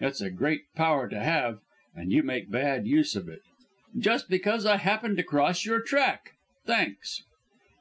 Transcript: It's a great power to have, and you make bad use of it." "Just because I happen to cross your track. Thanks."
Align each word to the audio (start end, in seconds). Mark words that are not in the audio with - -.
It's 0.00 0.20
a 0.20 0.28
great 0.28 0.62
power 0.74 1.08
to 1.08 1.20
have, 1.20 1.60
and 1.94 2.10
you 2.10 2.24
make 2.24 2.50
bad 2.50 2.84
use 2.84 3.14
of 3.14 3.28
it." 3.28 3.42
"Just 3.96 4.28
because 4.28 4.66
I 4.66 4.76
happen 4.76 5.14
to 5.14 5.22
cross 5.22 5.64
your 5.64 5.80
track. 5.80 6.32
Thanks." 6.66 7.22